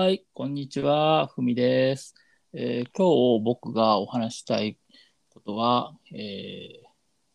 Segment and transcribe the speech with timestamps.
[0.00, 2.14] はい、こんにちは、ふみです、
[2.54, 4.78] えー今日僕がお話したい
[5.28, 6.88] ことは、えー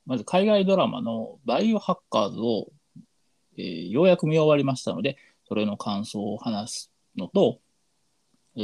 [0.08, 2.70] まず海外ドラマのバイオハッカーズを、
[3.56, 5.16] えーようやく見終わりましたので、
[5.48, 7.60] それの感想を話すのと、
[8.58, 8.62] え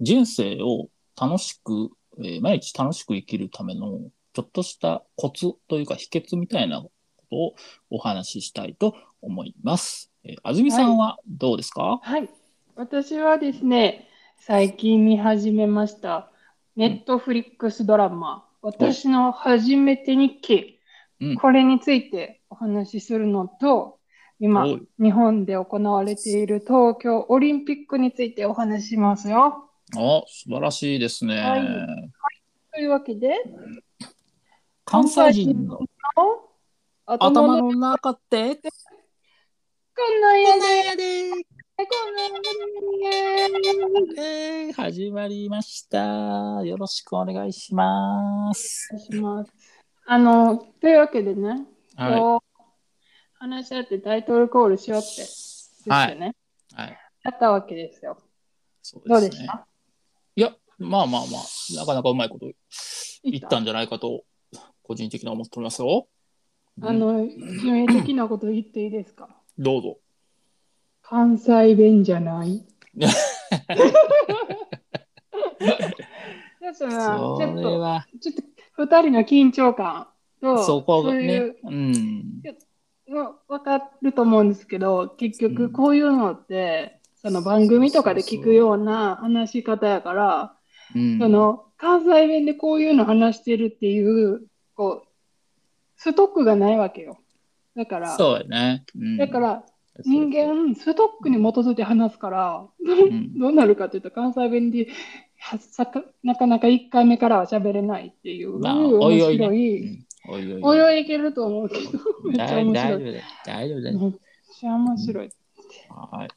[0.00, 0.88] 人生を
[1.20, 1.90] 楽しく、
[2.22, 4.02] え毎日楽しく生きるための
[4.34, 6.92] ちょっとしたコツというか秘訣みたいなこ
[7.28, 7.54] とを
[7.90, 10.12] お話ししたいと思います。
[10.22, 12.30] えー、安住さんはどうですか、はい。
[12.76, 16.32] 私はですね、最近見始めました、
[16.74, 20.80] ネットフリックスドラマ、私の初めて日記、
[21.20, 21.36] うん。
[21.36, 24.00] これについてお話しするのと、
[24.40, 24.66] 今
[24.98, 29.70] 日本で行われている東京オリンピックについてお話ししますよ。
[29.96, 31.36] あ、素晴らしいですね。
[31.36, 31.62] はい。
[32.74, 33.36] というわけで、
[34.84, 35.78] 関西人の
[37.06, 41.53] 頭頭のの中ってこんなんやで。
[44.16, 46.62] えー始まりました。
[46.64, 48.88] よろしくお願いします。
[48.90, 49.52] お願いします。
[50.06, 52.62] あの、というわけでね、はこう
[53.38, 56.34] 話し合ってタイトルコールしようって、ですよね。
[56.72, 56.74] い。
[56.74, 56.98] はい。
[57.22, 58.16] やったわけですよ。
[58.80, 59.20] そうですね。
[59.20, 59.66] どうでした？
[60.36, 61.42] いや、まあまあまあ、
[61.76, 62.46] なかなかうまいこと
[63.24, 63.58] 言った？
[63.58, 64.24] んんじゃないかと、
[64.82, 66.08] 個人的には思っておりますよ。
[66.78, 69.28] うんあの、致命的なこと言っていいですか？
[69.58, 69.98] どうぞ。
[71.06, 72.64] 関西弁じゃない
[72.98, 73.08] だ
[76.72, 80.08] から、ちょっと、は、ちょっと、二人の緊張感
[80.40, 82.42] と、そこがそういねう、うん。
[83.08, 90.56] の分かると思うんですけど、結うん局こういうのって、その番組とかで聞くような話し方やから、
[90.94, 95.08] うんその関西弁でこういうの話してるっていう、こう、
[95.96, 97.18] ストックがないわけよ。
[97.76, 98.84] だから、そうやね。
[98.96, 99.64] うんだから
[100.02, 104.88] 人間、ストックに基づいて話すから、んどうなるかというと、関西弁で
[105.38, 109.44] はさかなかなか1回目からは喋れないっていう、まあ、面おいおいね。
[109.44, 109.86] 白い。
[109.86, 111.82] うんおいおいけると思うけど、
[112.24, 112.74] めっちゃ大面白い。
[112.74, 113.24] 大丈夫だよ。
[113.44, 113.98] 大丈夫だよ。
[113.98, 114.12] めっ
[114.58, 115.30] ちゃ面白い。
[115.90, 116.28] はい。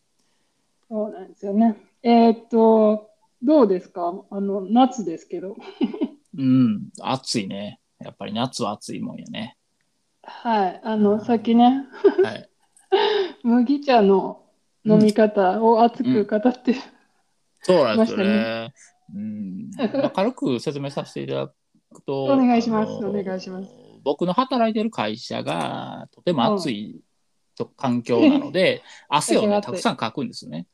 [0.89, 1.77] そうなんですよね。
[2.03, 3.09] えーっと、
[3.41, 5.55] どうですかあの、夏ですけど。
[6.37, 7.79] うん、暑いね。
[7.99, 9.57] やっぱり夏は暑いもんやね。
[10.21, 10.81] はい。
[10.83, 11.85] あの、さっきね、
[12.23, 12.49] はい。
[13.47, 14.43] 麦茶の
[14.83, 16.75] 飲み方を熱く語って、
[17.61, 18.73] そうなんですよましね。
[19.15, 19.69] うん。
[19.93, 21.53] まあ、軽く説明させていただ
[21.93, 23.69] くと、お願いしますお願いします。
[24.03, 26.99] 僕の働いてる会社がとても暑い
[27.55, 30.67] と環境なので、 汗をね、たくさんかくんですよね。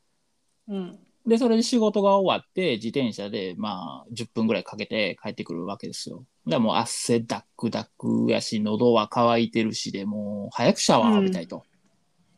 [0.66, 0.98] うん。
[1.26, 6.24] で、それで仕事が終わって、自転車で、まあ、10分ぐらいかけて帰ってくるわけですよ。
[6.44, 11.62] でもう汗だくだくやし、喉は渇いてるしで、もう早くシャワー浴びたいと。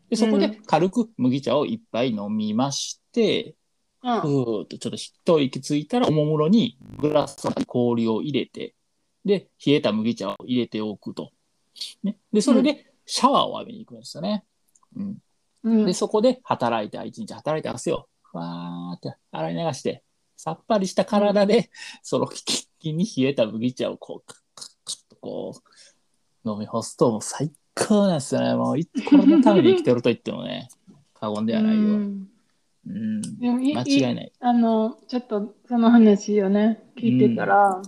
[0.09, 3.56] で、そこで軽く麦茶を一杯飲みまして、うん
[4.03, 8.75] ふーっとちょっと一息ついたら、おもむろにグラスに氷を入れて、
[9.25, 11.33] で、冷えた麦茶を入れておくと。
[12.05, 14.44] ね、で、それでシャワーを浴びに行くんですよね。
[14.94, 15.19] うん。
[15.65, 20.05] うんで、そこで働いて、一日働いて汗を、ふわーって洗い流して、
[20.37, 21.71] さっぱりした体で、
[22.03, 25.55] そのキンキンに冷えた麦茶をこう、カッカッカッとこ
[26.44, 28.54] う、飲み干すと、もう最高なんですよね。
[28.54, 30.69] もうい、これのために生きてると言ってもね、
[31.14, 31.81] 過言ではないよ。
[31.82, 32.28] ううん。
[32.87, 34.32] んでもい間違いない。
[34.41, 37.82] あの、ちょっとその話をね、聞いてたら、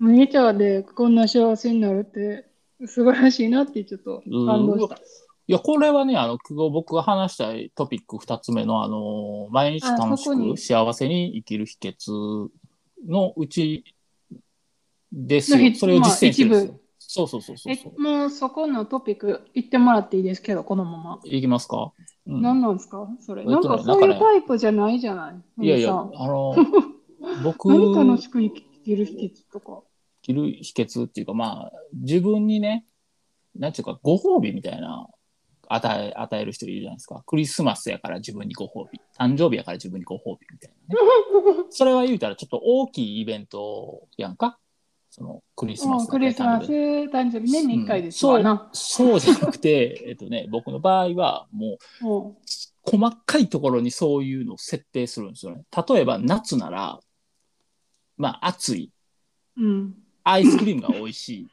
[0.00, 2.48] 麦茶でこんな幸せになるって
[2.86, 4.96] 素晴らしいなってちょっと感動した。
[5.46, 12.48] いや、これはね、あの、今日僕が話したいトピック二つ目の、あの、毎日楽しくあそこに幸せに生きる秘訣
[13.06, 13.84] のうち
[15.12, 15.74] ですよ。
[15.74, 16.80] それを実践してるんですまあよ。
[17.14, 18.00] そうそうそうそうえそう。
[18.00, 21.20] もうそこのトピック言ってもらっていいですけど、このまま。
[21.24, 21.92] いきますか、
[22.26, 23.08] うん何なんですか？
[23.20, 23.42] それ。
[23.42, 25.30] えっとねなんかそうないうタイプじゃないじゃな
[25.60, 25.64] い？
[25.64, 26.54] いやいや、あの、
[27.44, 29.82] 僕、何楽しく生きる秘訣とか？
[30.22, 32.86] 生きる秘訣っていうか、まあ、自分にね、
[33.54, 35.06] なんていうか、ご褒美みたいな、
[35.68, 37.22] 与え、与える人いるじゃないですか。
[37.26, 39.00] クリスマスやから自分にご褒美。
[39.18, 41.64] 誕生日やから自分にご褒美みたいなね。
[41.70, 44.58] それは言うたらちょっと大きいイベントやんか？
[45.14, 48.68] そのクリスマスクリスマス、誕誕生日、年に1回ですそうわな。
[48.72, 52.36] そうじゃなくて、 えっとね、僕の場合はもうも
[52.82, 55.62] 細かいところにそういうのを設定するんですよね。
[55.88, 56.98] 例えば夏なら、
[58.16, 58.90] まあ暑い。
[59.56, 59.94] ううん。
[60.24, 61.46] アイスクリームが美味しい。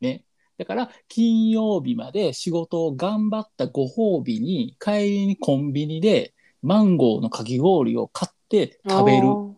[0.00, 0.24] ね。
[0.58, 9.53] だから、金曜日まで仕事を頑張ったご褒美に、帰りにコンビニでマンゴーのかき氷を買って食べる。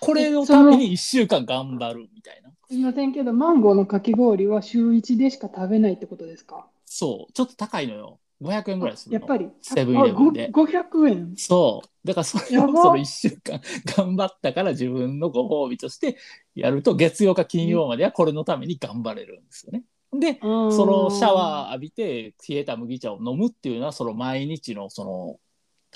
[0.00, 2.50] これのために1週間頑張るみたいな。
[2.68, 6.66] すみませんけど、マンゴーのかき氷は週1でしか食べないってことですか？
[6.86, 7.32] そう。
[7.32, 8.18] ちょっと高いのよ。
[8.42, 9.20] 500円ぐらいするの。
[9.20, 9.48] やっぱり。
[9.60, 11.34] セブンイレブンであご500円。
[11.36, 12.06] そう。
[12.06, 13.60] だからそれをその1週間
[13.96, 16.16] 頑張ったから自分のご褒美として
[16.54, 19.82] やると月曜か金曜まではこれのために頑張れるんですよね。
[20.18, 25.36] で、そそのシャワー浴びて冷えた麦茶を飲むっていうのはその毎日のその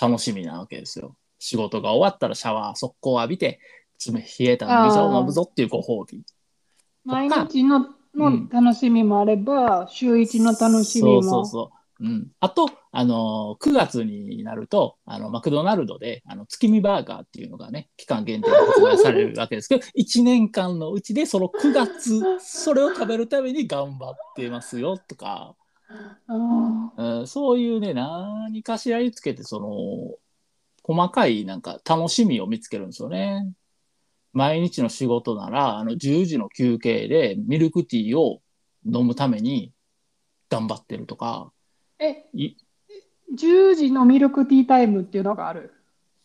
[0.00, 1.16] 楽しみなわけですよ。
[1.38, 3.58] 仕事が終わったらシャワー速攻浴びて
[4.06, 6.22] 冷冷えた麦茶を飲むぞっていうご褒美。
[7.04, 11.22] 毎日のうんの楽しみもあれば、週一の楽しみも。
[11.22, 11.78] そうそうそう。
[12.00, 25.54] うん、あと、あのー9月になるとあのマクドナルドであの月見バーガーっていうのがね期間限定で発売されるわけですけど 1年間のうちでその9月それを食べるために頑張ってますよとか、
[26.26, 30.16] あうん、そういうね何かしらにつけてその
[30.82, 33.52] 細かいなんか楽しみを見つけるんですよね。
[34.34, 38.42] 毎日の仕事ならあの10時の休憩でミルクティーを
[38.84, 39.72] 飲むために
[40.50, 41.50] 頑張ってるとか。
[41.98, 42.56] ーえ、い
[43.34, 45.72] 10時のミルクティータイムっていうのがある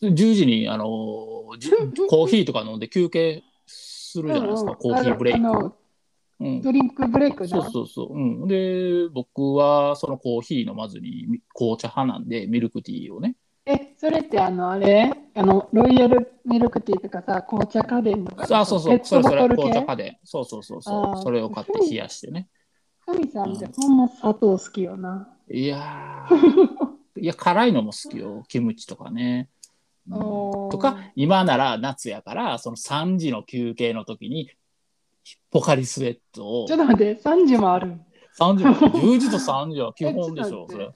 [0.01, 5.73] ？10時に、あのコーヒーとか飲んで休憩するじゃないですか、うんうんコーヒーブレイク。
[6.41, 7.69] うん、ドリンクブレイクそうな。
[7.69, 8.13] そうそう。
[8.13, 13.35] うん、で、僕はそのコーヒー飲まずにみ紅茶派なんで、ミルクティーをね。
[13.71, 15.13] え、それってあの、あれ？
[15.35, 18.47] あの、ロイヤルミルクティーとかさ、紅茶家電とか。
[18.59, 20.17] あ、そうそう、それそれ、紅茶家電。
[20.23, 21.21] そうそうそうそう。
[21.21, 22.47] それを買って冷やしてね。
[23.05, 25.29] ふみさんってほんま砂糖好きよな。
[25.51, 28.43] いやー、 いや、辛いのも好きよ。
[28.47, 29.49] キムチとかね。
[30.09, 34.49] うんとか、今なら夏やから、その3時の休憩の時に、
[35.51, 37.99] ポカリスエットをちょっと待って、3時もある。
[38.39, 40.89] 3時も10時と3時は基本でしょ、 それ。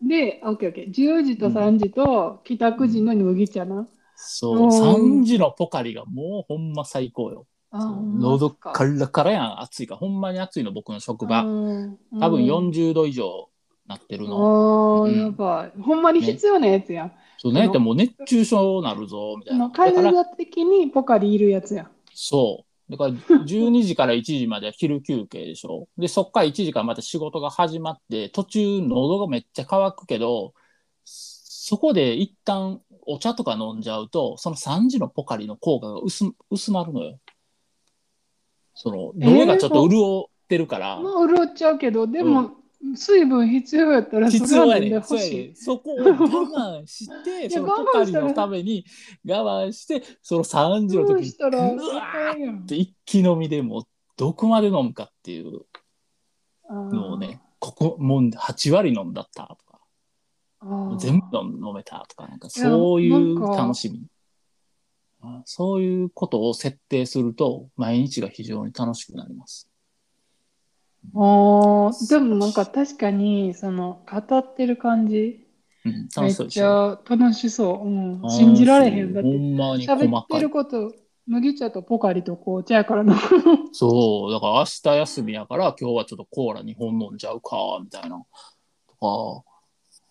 [0.00, 0.90] で、オッケーオッケー。
[0.92, 3.86] 10時と3時と帰宅時の麦茶な。
[4.14, 7.46] そう、おー3時のポカリがもうほんま最高よ。
[7.72, 9.98] 喉かカラカラやん、暑いから。
[9.98, 11.50] ほんまに暑いの、僕の職場。
[11.52, 13.50] うん多分うん40度以上
[13.86, 14.36] なってるの。
[14.36, 15.80] ああ、うんやばい。
[15.80, 17.12] ほんまに必要なやつやん。
[17.38, 19.64] そうね、でも熱中症なるぞ、みたいな。
[19.64, 21.90] あの海だから、外的にポカリいるやつやん。
[22.14, 22.67] そう。
[22.90, 25.88] だから12時から1時までは昼休憩でしょ。
[25.98, 30.54] で、そっから1時からまた仕事が始まって、途中喉がめっちゃ乾くけど、
[31.04, 37.18] そこで一旦お茶とか飲んじゃうと、その3時のポカリの効果が薄薄まるのよ。
[38.74, 41.00] その、喉がちょっと潤ってるから。
[41.00, 42.52] まあ、潤っちゃうけど、でも、
[42.94, 44.92] 水分必要やったら必要やねん。
[44.92, 45.78] 欲しそうや。
[45.78, 48.84] そこを我慢して、 やそのポカリのために
[49.26, 53.82] 我慢して、その3時のど時にうわって一気飲みでもう
[54.16, 55.62] どこまで飲むかっていう
[56.68, 64.06] あのをね、ここもう8割飲んだったとか、全部飲めたとか、なんかそういう楽しみ。
[65.20, 69.67] あそういうことを設定すると、毎日が非常に楽しくなります。
[71.14, 75.46] あーでもなんか確かに、その、語ってる感じ、
[75.84, 76.62] うん、め楽っち。
[76.62, 77.88] ゃ楽しそう。
[77.88, 79.12] うん、信じられへん。
[79.14, 80.92] だっほて、んまに細喋ってること、
[81.26, 83.16] 麦茶とポカリと紅茶やからな。
[83.72, 88.22] そう、だから明日休みやから今日はちょっとコーラ2本飲んじゃうか、みたいな。
[88.88, 89.44] とか、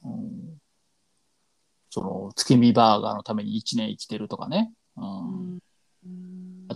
[0.04, 0.58] うん、
[1.90, 4.72] その月見バーガーのために1年生きてるとかね。
[4.96, 5.67] うんあ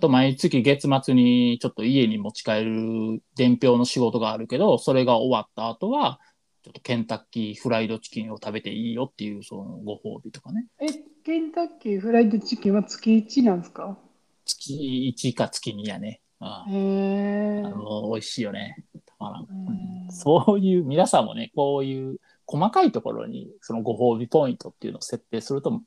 [0.01, 6.19] と毎月月末にちょっと家に持ち帰る伝票の仕事があるけど、それが終わった後は、
[6.63, 10.67] ちょっとケンタッキーフライドチキンを食べていいよっていうそのご褒美とかね。
[10.79, 10.87] え、
[11.23, 13.97] ケンタッキーフライドチキンは月1なんですか？
[14.45, 16.21] 月1か月2やね。
[16.41, 17.69] うんへえあ。
[17.69, 18.83] の美味しいよね。
[19.05, 19.43] たまらん。
[19.43, 25.81] うんそういう、皆さんもね、こういう細かいところにそのご褒美ポイントっていうのを設定すると、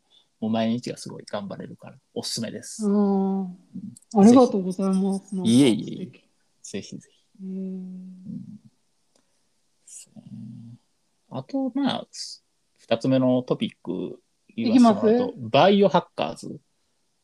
[0.44, 2.86] もう毎日がすごい頑張れるから、おすすめです。
[2.86, 3.44] うん。
[3.44, 3.48] あ
[4.22, 5.34] りがとうございます。
[5.42, 6.20] いえいえいえ
[6.62, 7.18] ぜひぜひ。
[7.42, 7.46] え。
[7.46, 8.60] うん
[11.30, 12.06] あと、まあ、
[12.78, 14.20] 二つ目のトピック
[14.54, 15.06] 言いきます？
[15.06, 16.60] わせてバイオハッカーズ。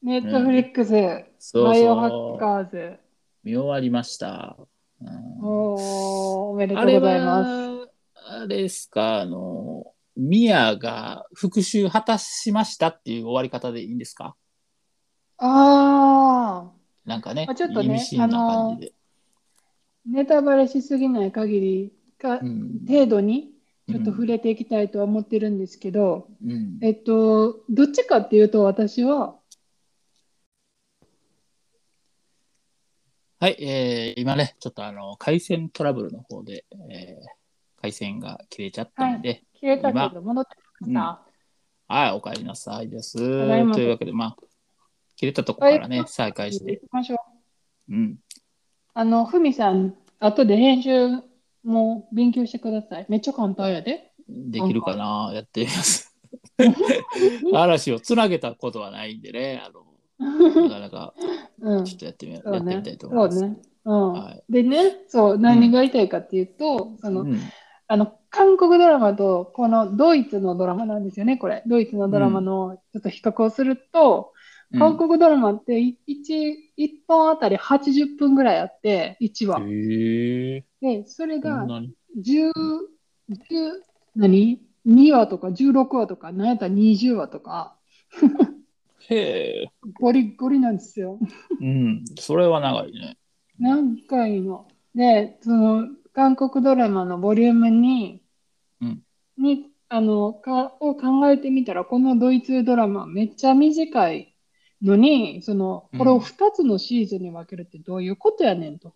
[0.03, 0.91] ネットフリックス、
[1.39, 2.39] そうバイオハッ。
[2.39, 2.99] カーズ。
[3.45, 4.57] 見終わりました。
[5.01, 5.09] うん
[5.43, 5.81] おー
[6.51, 7.51] おめでとうございます。
[7.51, 7.89] は、
[8.31, 14.37] あれですか、あの、ミヤが復讐果たしましたっていう終わり方でいいんですか？
[15.39, 16.71] ああ、
[17.07, 18.05] なんかね、まあちょっとね。
[20.05, 22.81] ネタバレしすぎない限りか、うん。
[22.87, 23.51] 程度に
[23.89, 26.79] ちょっと触れていきたいとは思ってるんですけど、うん。
[26.83, 29.37] えっと、どっちかっていうと私は、
[33.39, 37.41] はい、えー今ね、ちょっとあの、回線トラブルの方で、えー
[37.83, 41.23] 回線が切れちゃったので、消えたけど戻ってきま
[41.89, 43.19] はい、お帰りなさいです。
[43.19, 44.37] というわけで、まあ、
[45.17, 46.77] 切れたとこからね、はい再開し行て。
[46.77, 47.17] きましょ
[47.89, 47.93] う。
[47.93, 48.17] うん。
[48.95, 51.09] あの、ふみさん、後で編集
[51.65, 53.07] もう勉強してください。
[53.09, 54.13] めっちゃ簡単やで。
[54.29, 56.17] できるかなやってみます。
[57.53, 61.15] 嵐をつなげたことはないんでね、あの、なかなか
[61.61, 61.85] うん。
[61.85, 63.39] ちょっとやってみ,、そうねやってみたいと思います。
[63.41, 63.57] そうね。
[63.85, 64.13] うん。
[64.13, 67.39] はいでね、そう、何が言いたいかっていうと、その、うん
[67.89, 71.63] あの、韓国ドラマと、このドイツのドラマなんですよね、これ。
[71.67, 74.33] ドイツのドラマの、ちょっと比較をすると、
[74.79, 75.95] 韓国ドラマって1、
[76.77, 79.61] 一本あたり80分ぐらいあって、1話。
[79.69, 83.73] へえで、それがなに10、10
[84.15, 87.77] 何 ?2 話とか16話とか、なんやったら20話とか、
[89.09, 89.71] へえ。
[89.95, 91.19] ゴリゴリなんですよ。
[91.61, 92.05] うん。
[92.17, 93.19] それは長いね。
[93.59, 94.69] 何回も。
[94.95, 98.23] で、その、韓国ドラマのボリュームに、
[98.81, 99.03] うん
[99.41, 104.37] に、あの、か、を考えてみたら、このドイツドラマめっちゃ短い
[104.83, 108.95] のに、その、これを2つのシーズンに分けるってどういうことやねんと。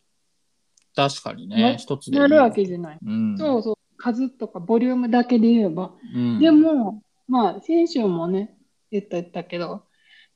[0.94, 1.76] 確かになね。
[1.78, 2.98] 一つでなるわけじゃない。
[3.04, 3.36] うん。
[3.38, 3.74] そうそう。
[3.96, 5.92] 数とかボリュームだけで言えば。
[6.14, 6.38] うん。
[6.38, 8.56] でも、まあ、先週もね、
[8.90, 9.84] 言った言ったけど、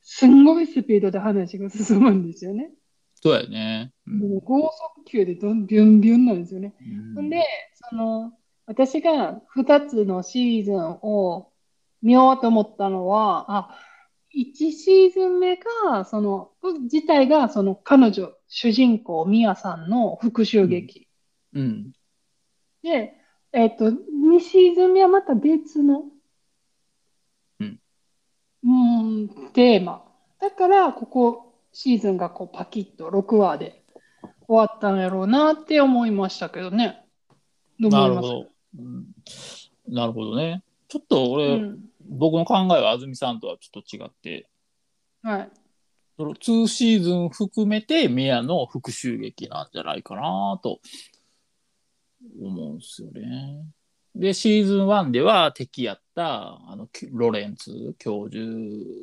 [0.01, 2.71] すんごいスピードで話が進むんですよね。
[3.21, 3.91] そうやね。
[4.07, 6.73] うんもう高速球でどんビュンビュンなんですよね。
[7.15, 7.45] うんで、
[7.89, 8.33] その、
[8.65, 11.51] 私が2つのシーズンを
[12.01, 13.79] 見ようと思ったのは、あ、
[14.35, 16.51] 1シーズン目が、その、
[16.83, 21.07] 自体が、その彼女、主人公、ミヤさんの復讐劇。
[21.53, 21.91] うん。
[22.83, 23.15] で、
[23.51, 26.03] えっと、2シーズン目はまた別の、
[27.59, 27.79] うん
[28.63, 30.05] うん、テーマ。
[30.39, 33.83] だから、ここ、シーズンがこうパキッと6話で
[34.47, 37.05] 終わったんやろうなって思いましたけどね。
[37.79, 38.47] どなるほど。
[38.77, 39.05] うん
[39.87, 40.63] なるほどね。
[40.87, 41.79] ちょっと俺、うん。
[42.09, 44.49] 僕の考えは安住さんとはちょっと違って、
[45.21, 45.49] はい。
[46.17, 50.79] その2シーズン含めて宮の復讐劇なんじゃないかなと
[52.41, 53.65] 思うんですよね。
[54.15, 58.43] で、シーズン1では敵やったあのきロレンツ教授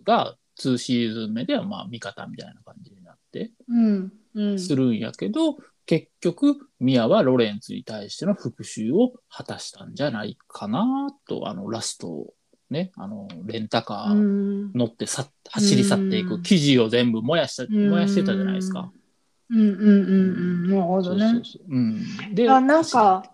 [0.04, 4.12] が2シーズン目ではまあ味方みたいな感じになってうん。
[4.34, 4.58] うん。
[4.58, 12.32] するんやけど、結局宮はロレンツに対しての復讐を果たしたんじゃないかなと、あのラスト
[12.70, 14.72] ね、あのレンタカうーん。
[14.72, 18.90] 乗ってさ走り去っていく記事を全部燃やした、うん燃やしてたじゃないですか。
[19.48, 19.86] うんうんうんう
[20.66, 20.70] ん。
[20.70, 21.20] なるほどね。
[21.20, 23.30] そうそうそううん、であなんか、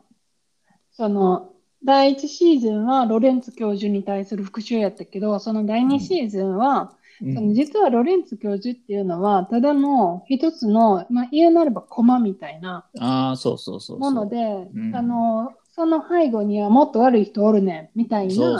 [0.92, 1.52] その、
[1.84, 7.01] 第1シーズンはロレンツ教授に対する復讐やったけど、その第2シーズンは、うん
[7.34, 13.98] その実はロレンツ教授っていうのは、ただの一つの、まあ、言うなればコマみたいなああそうそうそうそう。
[14.00, 14.94] もので、ん。
[14.94, 18.54] あの、その背後にはもっと悪い人おるねん、みたいな、そ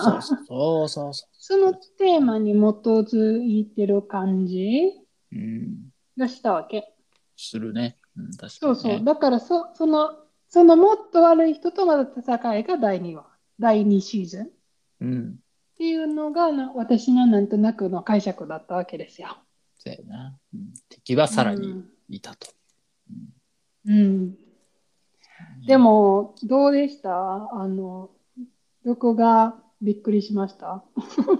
[0.85, 4.93] うそうそのテーマに基づいてる感じ
[6.17, 6.95] がしたわけ。
[7.37, 9.05] するね、うん、確かに、ね、そうそう。
[9.05, 10.11] だからそ、その、
[10.49, 13.27] そのもっと悪い人との戦いが第2話、
[13.59, 14.45] 第2シーズン。
[14.45, 14.49] っ
[15.01, 15.42] うん
[15.83, 19.37] ていうのがな私のなんとなくの解釈だったわけですよ。
[19.77, 22.47] そうやな、うん、敵はさらにいたと、
[23.85, 23.99] うん。
[23.99, 24.37] うん。
[25.67, 27.11] でも、どうでした？
[27.53, 28.11] あの、
[28.85, 30.85] どこがびっくりしました？
[30.97, 31.39] びっ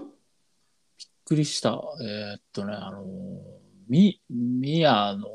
[1.23, 1.81] くりした。
[2.01, 3.05] えーっとねあの
[3.87, 5.29] み宮の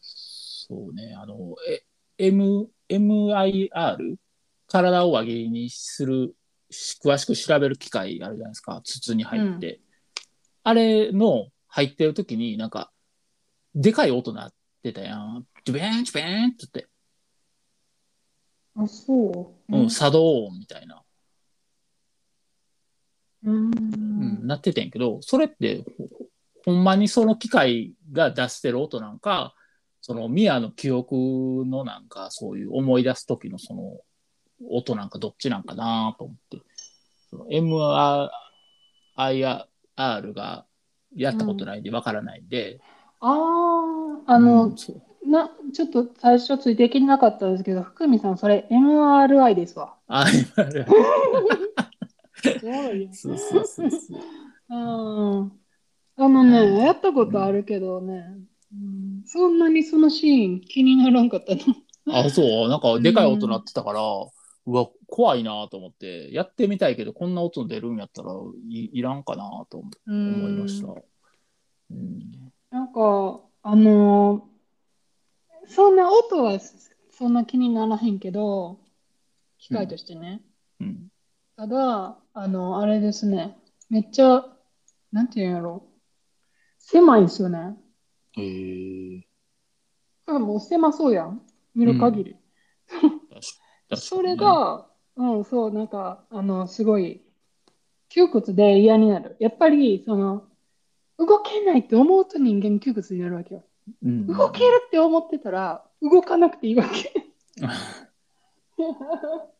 [0.00, 1.84] そうねあのえ
[2.18, 4.16] M MIR
[4.66, 6.34] 体を輪切りにするし
[6.70, 8.80] 詳しく調べる機械あるじゃないですか。
[8.84, 9.80] 筒に入って、
[10.62, 12.90] あれの入ってる時になんか
[13.74, 15.46] でかい音鳴ってたやん。
[15.64, 16.88] ジュベーンジュベーンって言って、
[18.76, 19.76] あ、そう。
[19.76, 21.02] うん、作動音みたいな、
[23.44, 23.66] うん。
[23.66, 26.08] うん、なっててんけどそれってほ
[26.64, 29.54] ほんまにその機械が出してる音なんか
[30.00, 33.98] そのミアの記憶のなんかそういう思い出す時のその
[34.70, 36.58] 音なんかどっちなんかなと思って
[37.50, 38.30] MIR
[40.34, 40.66] が
[41.14, 42.80] やったことないんでわからないんで、
[43.20, 43.30] あ
[44.26, 44.76] あ、あの、うん
[45.26, 49.96] な、ちょっと最初ついていけなかったんですけど、福見さん、それ MRI ですわ。
[50.06, 50.24] あ
[50.56, 50.86] MIR
[52.60, 53.08] そうよ。
[53.12, 54.20] そうそうそうそう
[54.70, 55.52] うん。
[56.18, 58.38] あのね、やったことあるけどね、
[58.72, 61.60] うん、そんなにそのシーン気にならんかったの。
[62.08, 64.30] あそうなんかでかい音鳴ってたから、う
[64.66, 68.32] わ怖いなと思ってやってみたいけどこんな音出るんやったら
[68.68, 69.90] いいらんかなと思
[70.48, 70.88] いました。
[70.88, 72.52] うん。
[72.70, 74.56] なんか、あのー
[75.68, 76.60] そんな音は
[77.10, 78.78] そんな気にならへんけど、
[79.58, 80.40] 機械としてね。
[80.80, 81.08] うん。
[81.56, 83.58] ただ、あの、あれですね。
[83.88, 84.44] めっちゃ、
[85.10, 85.82] なんていうんやろ。
[86.78, 87.76] 狭いんですよね。
[88.36, 89.26] へえ。
[90.26, 91.42] あもう狭そうやん。
[91.74, 92.36] 見る限り。
[92.86, 93.15] 確かに
[93.94, 97.22] それ、が、うん、そう、なんか、あの、すごい、
[98.08, 99.36] 窮屈で嫌になる。
[99.38, 100.44] やっぱり、その、
[101.18, 103.64] 動けないって思うと人間窮屈になるわけよ。
[104.02, 107.12] うん、動けるって思ってたら、動かなくていいわけ。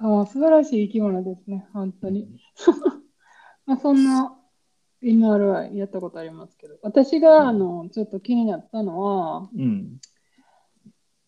[0.00, 2.40] そう素晴らしい生き物ですね、本当に。
[3.66, 4.36] まあ、そんな
[5.02, 10.00] MRI やったことありますけど、私があのちょっと気になったのは、うん。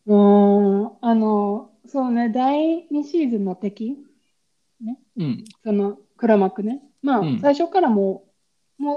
[0.07, 1.46] うーん、あの、
[1.97, 3.97] そうね、第2シーズンの敵、
[5.17, 5.45] うん。
[5.65, 6.83] その黒幕ね。
[7.01, 8.25] まあ、うん最初からも
[8.79, 8.97] う、も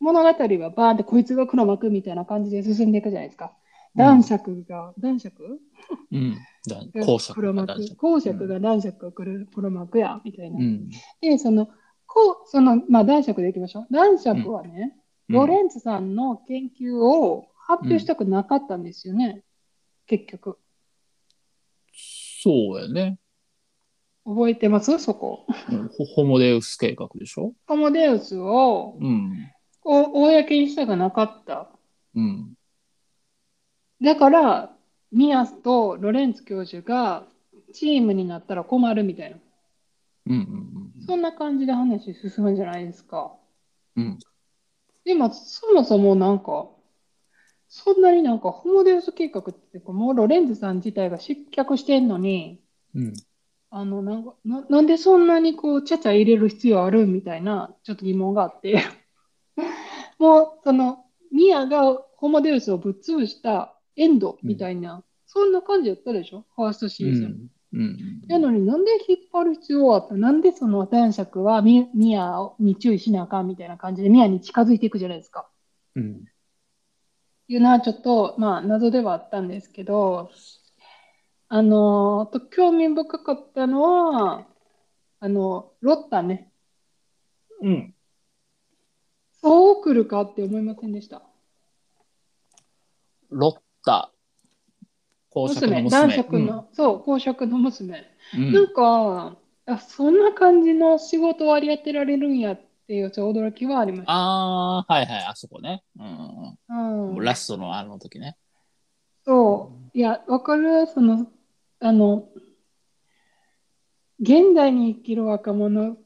[0.00, 3.52] う物語はバーンってこいつが黒幕みたいな感じで進んでいくじゃないですか。
[3.94, 5.60] 男爵が、男爵？
[6.10, 6.38] うん。
[7.04, 7.96] 公爵黒幕が男爵。
[7.96, 10.58] 公爵が男爵が黒黒幕や、みたいな。
[10.58, 10.88] うん。
[11.20, 11.66] で、その、
[12.06, 13.86] こう、その、まあ、男爵でいきましょう。
[13.90, 14.96] 男爵はね、
[15.28, 19.42] ロレンツさんの研究を発表したくなかったんですよね、
[20.06, 20.58] 結局。
[22.40, 23.18] そうやね。
[24.24, 24.98] 覚えてます？
[24.98, 25.46] そこ。
[25.70, 27.54] うんホホモデウス計画でしょ？
[27.66, 29.50] ホモデウスをうん。
[29.80, 31.68] こう公にしたくなかった。
[32.14, 32.54] うん。
[34.00, 34.76] だから、
[35.10, 37.26] ミアスとロレンツ教授が
[37.72, 39.36] チームになったら困るみたいな。
[40.26, 43.32] うんうんそんな感じで話進むんじゃないですか。
[43.96, 44.04] うん。
[44.04, 44.18] うん。
[45.04, 46.68] でも、そもそもなんか、
[47.68, 52.60] そんなになんか、ホモデウス計画ってもうロレンズさん自体が失脚してんのに、
[52.94, 53.12] うん。
[53.70, 58.82] あの、なんか、な、なんでそんなにこう、ちゃちゃ入れる必要あるみたいな、ちょっと疑問があって。
[60.18, 66.46] もう、その、ミアがホモデウスをぶっ潰したエンドみたいな、そんな感じやったでしょ？
[66.56, 67.24] ファーストシーズン。
[67.74, 68.20] うん。
[68.28, 70.14] なのになんで引っ張る必要はあった？
[70.14, 75.48] なんでその男爵はミミアに注意しなあかんみたいな感じでミアに近づいていくじゃないですか。
[75.96, 76.24] うん。
[77.48, 80.30] いうのはちょっと、まあ、謎ではあったんですけど、
[81.48, 84.46] あの、と興味深かったのは、
[85.20, 86.52] あの、ロッタね。
[87.62, 87.94] うん。
[89.40, 91.22] そう来るかって思いませんでした？
[93.30, 94.12] ロッタ。
[95.30, 95.90] 公爵の娘、娘。
[95.90, 98.04] 男爵の、そう、公爵の娘。
[98.34, 98.52] うん。
[98.52, 104.12] なんか、あ、そんな感じの仕事割り当てられるんやっていうちょ驚きはありました。
[104.12, 105.84] ああ、はいはい、あそこね。
[105.98, 106.58] うん。
[107.12, 108.36] うんラストのあの時ね。
[109.26, 109.98] そう。
[109.98, 111.26] いや、わかるその、
[111.80, 112.28] あの、
[114.20, 115.98] 現代に生きる若者っ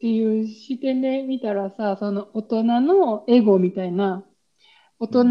[0.00, 4.24] ていう視点で見たらさ、その大人のエゴみたいな、
[4.98, 5.24] 大人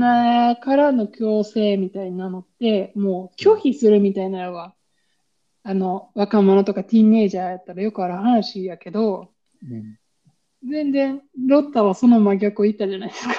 [0.62, 4.76] からの強制みたいなのって、もう拒否するみたいなのが、
[5.63, 9.32] あの、若者とかティーンエイジャーやったらよくある話やけど、
[9.63, 9.98] うん。
[10.67, 13.34] 全然、ロッタはその真逆を言ったじゃないですか。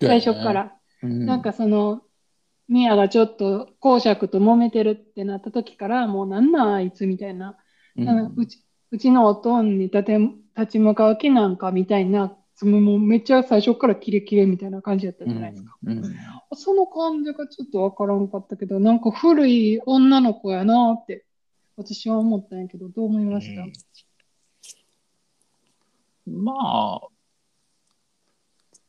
[0.00, 0.72] 最初から。
[1.02, 1.26] うん。
[1.26, 2.02] なんかその、
[2.68, 7.56] ミアがちょっと公爵と揉めてるってなった時から、もうなんなんあいつみたいな、
[7.96, 10.18] うん、うちうちのおとんに立て
[10.56, 15.76] 立ち向かう気なんかみたいな、そのもうめっちゃ最初からキレキレみたいな感じだったじゃないですか。
[15.84, 16.02] うん。
[16.54, 21.26] その感じがちょっとわからんかったけど、なんか古い女の子やなって
[21.76, 23.72] 私は思ったんやけど、どう思いました、うん
[26.26, 27.00] まあ、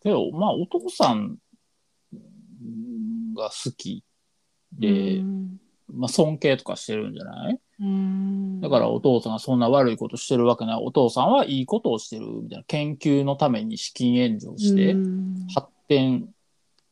[0.02, 1.38] けど、まあ、お父さん
[3.36, 4.04] が好き
[4.72, 5.58] で、うん
[5.94, 7.60] まあ、尊敬とかしてるんじゃない？
[7.80, 10.82] うんだからお父さんがそんな悪いことしてるわけない。
[10.82, 12.64] お父さんはいいことをしてるみたいな。
[12.66, 16.30] 研究のために資金援助をしてう、ん発展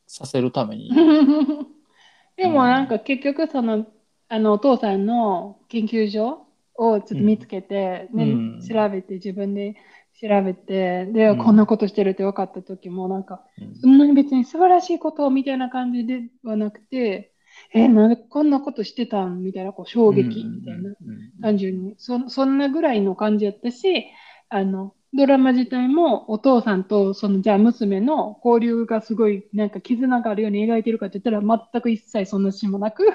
[0.06, 0.92] させるために。
[2.36, 3.88] でもなんか結局その、
[4.28, 8.26] あのお父さんの研究所をちょっと見つけて、ねう
[8.58, 9.76] ん調べて自分で
[10.24, 11.38] 調べてで、うん。
[11.38, 13.76] こんなことしてるって分かった時もなんかうん。
[13.76, 17.34] そんなに別に素晴らしいことみたいな感じではなくて
[17.74, 20.96] えなんでこんなことしてたんみたいなこう衝撃みたいな、うん
[21.42, 21.96] 単純に。
[21.98, 24.08] そそんなぐらいの感じやったし
[24.50, 33.06] あのドラマ自体もお父さんとそのじゃあ娘の交流がすごいなんか絆があるように描いてるかって言ったら全く一切そんなシーンもなく。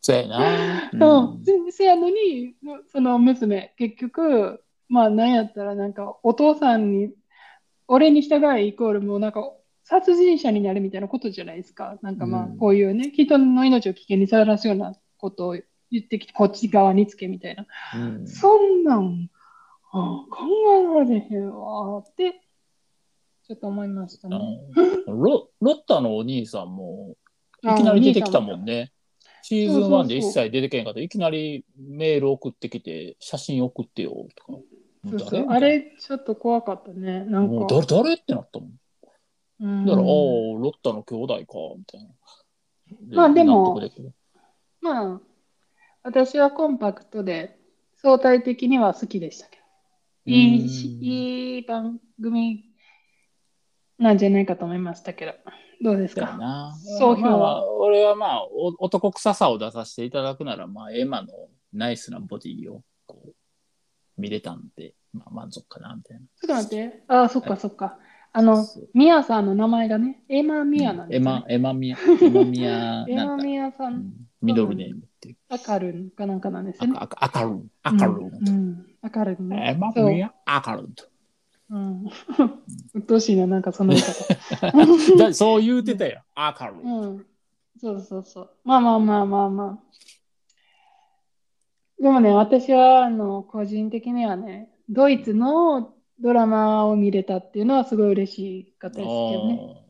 [0.00, 0.90] そうやな。
[0.98, 1.44] そう。
[1.44, 2.54] 全せやのに
[2.92, 7.12] その娘結局まあなんやったらなんかお父さんに
[7.88, 9.52] 俺に従いイコールもうなんか
[9.84, 11.96] 殺人者になるみたいなことじゃないですか。
[12.02, 12.58] なんかまあうん。
[12.58, 15.56] こういうね、人の命を危険にさらすようなことを
[15.92, 17.66] 言ってきてこっち側につけみたいな。
[17.94, 18.26] うん。
[18.26, 19.30] そんなん、
[19.92, 20.44] あ考
[20.76, 22.42] えられへんわーって、
[23.46, 24.36] ちょっと思いましたね。
[25.06, 27.16] うんロロッタのお兄さんも
[27.62, 28.92] いきなり出てきたもんね。
[29.48, 30.98] シーズン1で一切出てけんかった。
[30.98, 34.58] いきなりメール送ってきて、写真送ってよとか。
[35.08, 37.24] そうそうあれ、ちょっと怖かったね。
[37.26, 38.70] なんか、もう誰誰ってなったもん。
[39.60, 41.42] うんだから、ああ、ロッタの兄弟か、
[41.78, 43.16] みたいな。
[43.16, 43.80] まあでも
[44.80, 45.20] まあ、
[46.02, 47.56] 私はコンパクトで、
[48.02, 49.62] 相対的には好きでしたけど。
[50.24, 52.64] いいいい番組
[53.96, 55.34] なんじゃないかと思いましたけど。
[55.82, 56.36] どうですか？
[56.36, 56.74] な。
[56.98, 57.38] 総評は？
[57.38, 61.28] まあ、俺はまあ、お男臭さを出させていただくなら、まあ、エマの
[61.72, 63.32] ナイスなボディをこう
[64.20, 66.22] 見れたんで、まあ、満足かな、みたいな。
[66.22, 67.02] ちょっと待って。
[67.08, 67.98] ああ、そっかそっか。
[68.32, 74.12] あのミヤさんの名前がね、エマ・ミヤなんです、ねエマ、エマミヤ、 エマミヤ、エマ・ミヤさ、うんん
[74.42, 75.36] ミドルネームっていう。
[75.48, 76.98] アカルンかなんかなんですよね。
[77.00, 78.16] アカアカルン、アカルン。
[78.16, 79.70] うん、うんアカルンね。
[79.74, 81.04] エマミヤ、アカルンと。
[81.70, 82.04] うん。
[82.94, 85.16] うっとうしいな、なんかその言い方。
[85.18, 86.80] だそう言うてたよ、アカルン。
[86.80, 87.26] うん。
[87.80, 88.50] そうそうそう。
[88.64, 89.86] まあまあまあまあまあ。
[92.00, 99.82] でもね、私は、あの、個人的にはね、ドイツのドラマを見れたっていうのはすごい嬉しかったですけどね。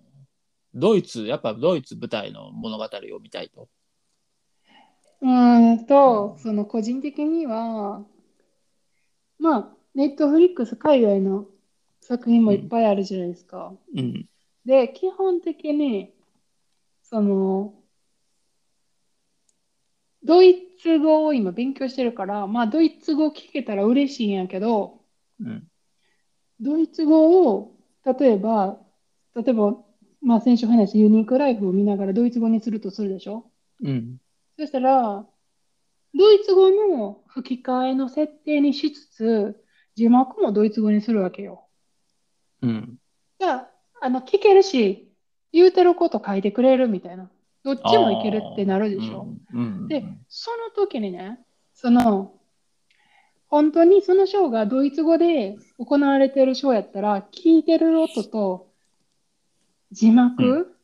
[0.74, 3.68] ドイツ、やっぱドイツ舞台の物語を見たいと。
[5.20, 8.04] うーんと、その個人的には、
[9.38, 11.46] まあ、ネットフリックス海外の
[12.06, 13.74] 作品もいっぱいあるじゃないですか。
[13.94, 14.28] うん。
[14.64, 16.12] で、基本的に、
[17.02, 17.74] その、
[20.22, 25.00] ドイツ語を今勉強してるから、まあ、ドイツ語聞けたら嬉しいんやけど、
[25.40, 25.68] うん。
[26.60, 28.80] ドイツ語を、例えば、
[29.34, 29.76] 例えば、
[30.22, 33.50] まあ、先週話したユニークライフを見ながらドイツ語にするとするでしょ？
[33.82, 34.18] うん。
[34.58, 35.26] そしたら、
[36.14, 39.64] ドイツ語の吹き替えの設定にしつつ、
[39.94, 41.65] 字幕もドイツ語にするわけよ。
[42.66, 42.96] うん。
[43.38, 45.08] じゃあ、あの、聞けるし、
[45.52, 47.30] 言うてること書いてくれるみたいな。
[47.62, 49.28] どっちもいけるってなるでしょ。
[49.52, 49.60] うん。
[49.60, 49.88] うん。
[49.88, 51.40] で、その時にね、
[51.74, 52.34] その、
[53.48, 58.72] 本当にそのショーがドイツ語で行われてるショーやったら、聞いてる音と
[59.92, 60.76] 字幕、うん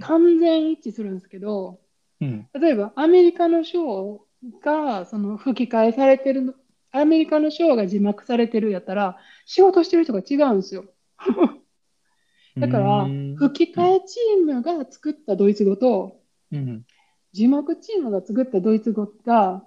[0.00, 1.78] 完全一致するんですけど、
[2.20, 2.48] うん。
[2.60, 6.54] 例えばアメリカのショーがその吹き替えされてるの、
[6.90, 10.86] アメリカのショーが字幕されてるやったら、仕事してる人が違うんですよ。
[12.56, 16.86] だからうん、吹き替えチームが作ったドイツ語と、うん。
[17.32, 19.62] 字幕チームが作ったドイツ語が、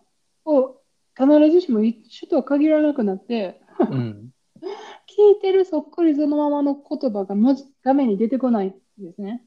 [0.45, 0.81] を
[1.15, 4.31] 必ずしも一緒とは限らなくなって、うん。
[5.07, 9.45] 聞いてるそっくりそのままの言葉が文字画面に出てこないんですね。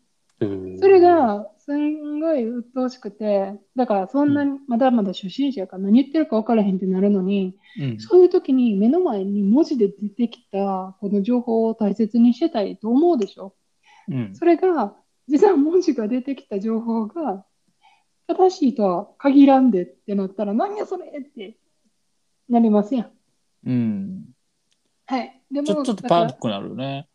[0.81, 8.01] それ、がすんごい鬱陶しくて、だからそんなにまだまだ初心者やから何言ってるか分からへんってなるのに、うん。
[8.01, 13.55] そういう時に目の前に文字で出てきたこの情報を大切にしてたいと思うでしょ。
[14.09, 14.35] うん。
[14.35, 14.97] それが、
[15.29, 17.45] 実は文字が出てきた情報が
[18.27, 21.57] 正しいとは限らんでってなったら、何やそれって
[22.49, 23.11] なりますやん。
[23.67, 24.25] うん。
[25.07, 25.43] はい。
[25.51, 27.07] でも、ちょっとパニックになるね。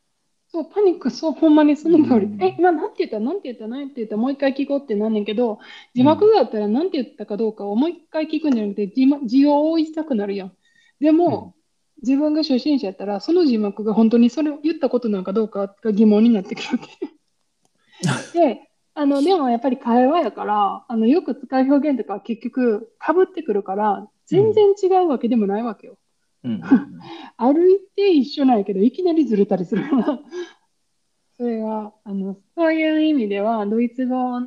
[0.50, 2.26] そう、パニック、そう、ほんまにその通り。
[2.26, 3.20] うんえ、今、なんて言った？
[3.20, 3.68] なんて言った？
[3.68, 4.18] なんて言った？
[4.18, 5.60] もう一回聞こうってなんねんけど、
[5.94, 10.52] 字幕があったらなんて言ったかどうかをもう一回聞くんじゃなくて、字幕字を追いたくなるやん。
[11.00, 11.54] でも、
[12.02, 16.88] 自分が初心者やったら、その字幕が本当にそれを言ったことなんかどうかが疑問になってくるわ
[18.32, 18.40] け。
[18.40, 25.94] で、あの、でもやっぱり会話やから、あの、よく使う表現とかは結局被ってくるから、全然違うわけでもないわけよ。
[25.94, 25.98] うん。
[27.38, 29.84] 歩いて一緒なんやけど、いきなりずれたりする。
[31.38, 34.42] それが、あの、そういう意味では、ドイツ語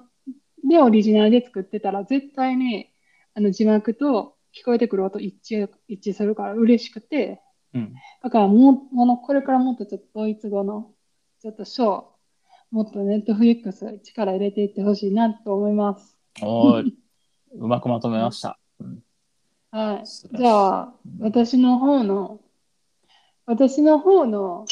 [0.68, 2.90] でオリジナルで作ってたら、絶対に、
[3.34, 7.40] あの、字幕と聞こえてくる音一致、一致するから嬉しくて、
[7.74, 7.94] うん。
[8.22, 10.92] だからもう、あの、これからもっとちょっとドイツ語の、
[11.40, 12.04] ちょっとショー、
[12.70, 16.18] もっとネットフリックス力入れていってほしいなと思います。
[16.42, 16.78] お。
[16.78, 18.58] うまくまとめました。
[18.78, 19.02] うん。
[19.70, 20.06] はい。
[20.36, 22.40] じゃあ、私の方の、
[23.46, 24.64] 私の方の、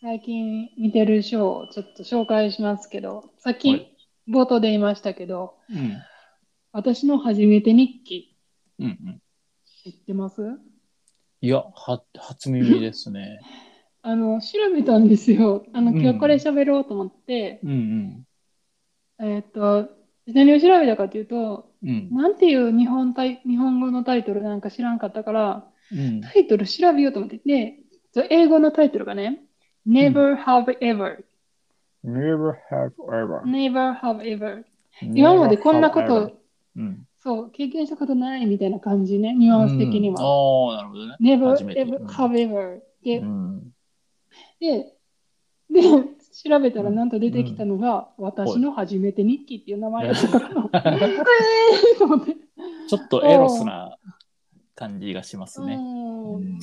[0.00, 3.94] 最近見てるショーをちょっと紹介しますけど、さっきはい
[4.28, 5.96] 冒頭で言いましたけど、うん。
[6.72, 8.36] 私の初めて日記
[8.78, 8.86] うん。
[8.86, 9.22] うん。
[9.82, 10.42] 知ってます？
[11.40, 13.40] いや、は、初耳ですね。
[14.02, 15.64] あの、調べたんですよ。
[15.72, 18.26] あの、うん今日これ喋ろうと思って、うん
[19.20, 19.88] えーっと、
[20.26, 22.08] 何を調べたかというと、うん。
[22.10, 22.16] うん。
[22.16, 26.20] なんていう日本タイ日本語のタイトルなんか知らんかったから、うん。
[26.20, 27.78] タイトル調べようと思って、で、
[28.30, 29.42] 英語のタイトルがね、
[29.86, 31.24] Never Have Ever。
[32.04, 33.42] Never have ever.
[33.42, 34.64] Never Have Ever。
[35.02, 36.40] 今までこんなこと
[36.76, 37.06] うん。
[37.20, 40.20] そう、経験したことないみたいな感じね、ニュアンス的には。
[40.20, 41.16] ああ、なるほどね。
[41.20, 41.56] Never
[42.06, 42.80] have ever。
[44.60, 44.94] で、
[45.70, 46.02] で、
[46.44, 52.36] 調べたらなんと出てきたのが、私の初めて日記っていう名前だったから、えーと思って。
[52.88, 53.98] ちょっとエロスな
[54.74, 55.74] 感じがしますね。
[55.74, 56.58] うんうん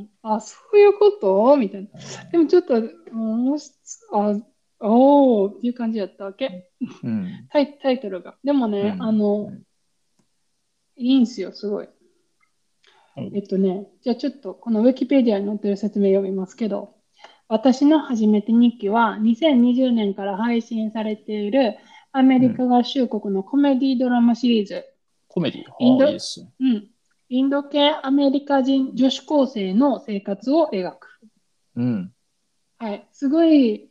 [0.00, 1.56] うんあ、そういうこと？
[1.56, 1.88] みたいな。
[2.30, 2.78] でもちょっと、う
[3.14, 3.72] んもし
[4.12, 4.38] あ
[4.78, 6.70] おーっていう感じだったわけ。
[7.02, 7.46] うん。
[7.50, 8.36] タイタイトルが。
[8.44, 9.62] でもね、うんあの、うん
[10.94, 11.88] いいんすよ、すごい。
[13.16, 16.94] うんえっとね、じゃあちょっとこのウィキペディアに載ってる説明読みますけど、
[17.52, 21.76] 私の初めて日記は2020年から配信されている
[22.10, 24.86] アメリカ合衆国のコメディドラマシリーズ、
[25.28, 25.62] コメディ？
[25.78, 26.06] インド？
[26.06, 26.88] うん、
[27.28, 31.20] インド系アメリカ人女子高生の生活を描く。
[31.76, 32.12] うん。
[32.78, 33.90] はい、すごい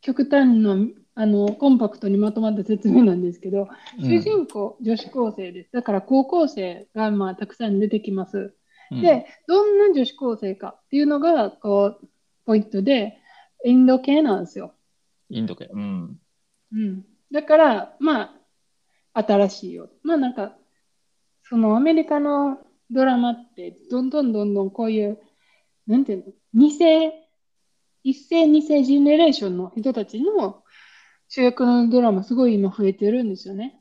[0.00, 0.74] 極端な
[1.16, 3.68] あのコンパクトにまとまった説明なんですけど、
[4.00, 5.70] 主人公、女子高生です。
[5.70, 8.54] だから高校生がまあたくさん出てきます。
[8.90, 12.08] うん、で、どんな女子高生かっていうのがこう
[12.46, 13.18] ポイントで、
[13.64, 14.72] インド系なんですよ。
[15.28, 15.68] インド系。
[15.70, 16.18] うん。
[16.72, 18.36] うん、だから、ま
[19.12, 19.90] あ、新しいよ。
[20.02, 20.56] まあなんか、
[21.42, 22.58] そのアメリカの
[22.90, 25.18] ドラマって、どんどんどんどんこういう、
[25.86, 27.12] なんていうの、二世、
[28.04, 30.62] 一世二世ジェネレーションの人たちの
[31.28, 33.80] 主役のドラマすごい今増えてるんですよね。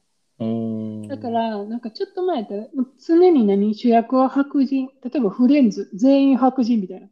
[1.07, 2.67] だか、ら、なんかちょっと前やったら、
[3.05, 3.75] 常に何？
[3.75, 7.07] 主役は白人、例えばフレンズ、全員白人みたいな。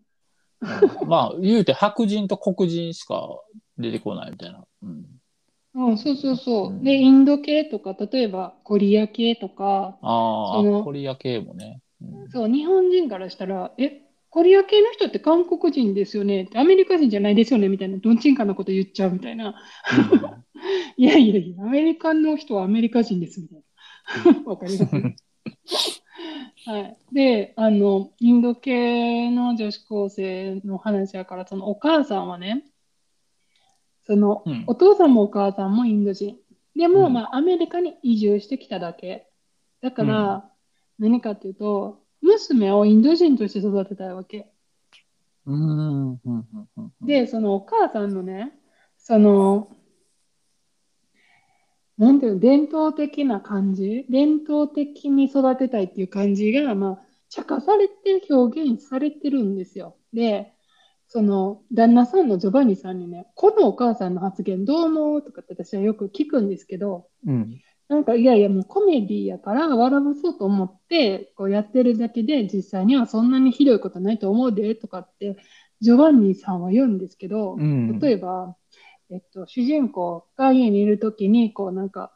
[0.63, 3.27] うんまあ、言うて白人と黒人しか
[3.77, 4.65] 出てこないみたいな。
[4.83, 5.05] うん。
[5.75, 6.71] うん、そうそうそうう。
[6.71, 11.81] んで、インド系とか、例えばコリア系とか、ああ、コリア系もね。
[12.01, 19.55] うんそう、日本人からしたら、え、コリア系の人って韓国人ですよねって、アメリカ人じゃないですよねみたいな、どんちんかなこと言っちゃうみたいな。
[20.97, 23.63] いやいやいや、アメリカの人はアメリカ人ですみたい
[24.33, 24.43] な。
[24.49, 24.95] わかります？
[26.65, 26.97] はい。
[27.11, 32.63] で、あの、インド系の女子高生の話やから、そのお母さんはね、
[34.05, 36.37] その、うんお父さんもお母さんもインド人。
[36.75, 39.29] でも、うんまあ、アメリカに移住してきただけ。
[39.81, 40.49] だから、
[40.99, 44.51] 何かっていうと、娘をインド人として育てたいわけ。
[45.45, 46.11] うん。
[46.11, 46.19] うん。
[46.23, 46.47] うん。
[46.77, 46.91] うん。
[47.07, 48.53] で、そのお母さんのね、
[48.97, 49.69] その、
[51.97, 59.95] なんていうの、伝統的な感じ、伝統的に育てたいっていう感じが、まあ、茶化されて表現されてるんですよ。
[60.13, 60.53] で、
[61.07, 65.21] その、旦那さんのジョバンニさんにね、このお母さんの発言どう思う？
[65.21, 67.61] とかって私はよく聞くんですけど、うん。
[67.89, 75.37] なんか、いやいや、もうコメディやから笑わそうと思って、こうやってるだけで、実際にはそんなにひどいことないと思うで、とかって、
[75.81, 78.55] ジョバンニさんは言うんですけど、うん例えば、
[79.13, 82.11] えっと、主人公が家にいるときに、こうなんか、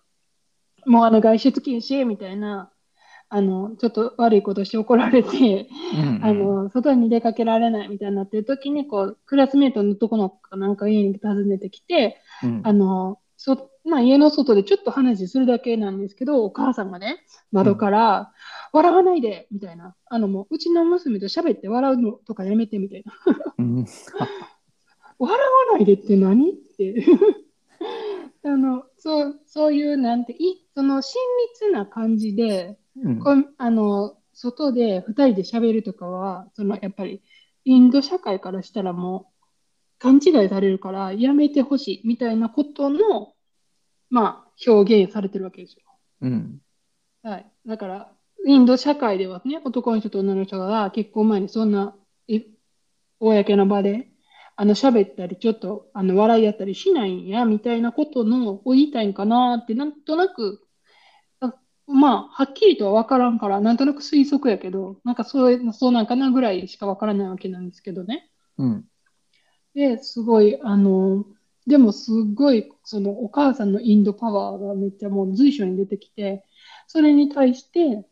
[0.88, 2.72] もうあの外出禁止みたいな、
[3.30, 6.20] あの、ちょっと悪いことして怒られて、うん。
[6.24, 17.20] あの、外に出かけられないみたいになってるときに、こう、クラスメートの男の子がなんか家に訪ねてきて、うん、あの、そ、まあ、家の外でちょっと話するだけなんですけど、お母さんがね、
[17.52, 18.32] 窓から、
[18.72, 19.94] 笑わないで、みたいな。
[20.06, 23.14] あの、もう、うちの娘と喋って笑うのとかやめて、みたいな。
[23.60, 23.86] うん。
[25.20, 26.54] 笑わないでって何？
[26.78, 27.06] って。
[28.44, 37.22] あの、そう、そういう、なんて、い、その親密な感じで、うんこんあの、外で二人で喋るとかは、その、やっぱり、
[37.66, 39.48] インド社会からしたらもう、
[40.00, 43.34] 勘違いされるから、やめてほしい、みたいなことの、
[44.10, 45.84] まあ、表現されてるわけですよ。
[46.22, 46.62] うん。
[47.24, 47.52] はい。
[47.66, 48.12] だから、
[48.46, 51.96] インド社会ではね、男の人と女の人が結婚前にそんな、
[52.28, 52.46] え、
[53.20, 54.10] 公の場で、
[54.60, 60.68] あの、喋ったり、ちょっと、あの、笑いやったりしないんや、みたいなことの、を言いたいんかなって、なんとなく、
[61.40, 61.54] あ
[61.86, 68.32] まあ、はっきりとは分からんから、なんとなく推測やけど、なんかそういう、そうなんかなぐらいしか分からないわけなんですけどね。
[68.58, 68.86] うん。
[69.76, 71.24] で、すごい、あの、
[71.68, 76.44] でもすごい、そのお母さんのインドパワーがめっちゃもう随所に出てきて、
[76.88, 78.08] それに対して、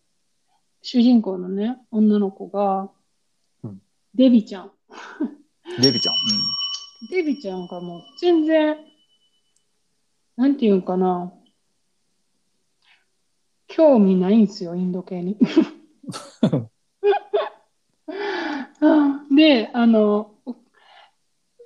[0.83, 2.91] 主人公のね、女の子が
[3.63, 3.81] うん、
[4.13, 4.71] デビちゃん。
[5.81, 6.15] デビちゃん。
[7.09, 8.77] デビちゃんがもう全然、
[10.37, 11.33] なんていうんかな、
[13.67, 15.37] 興味ないんですよ、インド系に。
[19.35, 20.35] で、あの、